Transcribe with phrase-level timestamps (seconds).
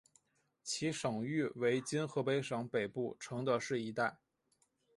[0.63, 4.17] 其省域为今河北省北部承德市一带。